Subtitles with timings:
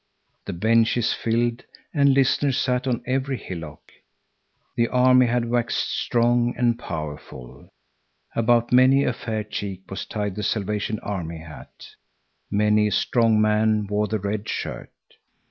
[0.45, 1.63] The benches filled,
[1.93, 3.91] and listeners sat on every hillock.
[4.75, 7.69] The army had waxed strong and powerful.
[8.35, 11.85] About many a fair cheek was tied the Salvation Army hat.
[12.49, 14.89] Many a strong man wore the red shirt.